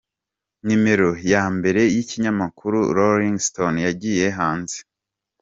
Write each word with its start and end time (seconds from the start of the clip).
Numero 0.65 1.09
ya 1.31 1.43
mbere 1.55 1.81
y’ikinyamakuru 1.93 2.77
Rolling 2.95 3.37
Stone 3.47 3.77
yagiye 3.87 4.25
hanze. 4.37 4.77